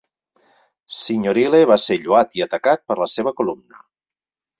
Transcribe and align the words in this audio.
Signorile 0.99 1.59
va 1.71 1.77
ser 1.83 1.97
lloat 2.05 2.33
i 2.39 2.43
atacat 2.47 2.81
per 2.91 2.97
la 3.01 3.09
seva 3.17 3.35
columna. 3.43 3.83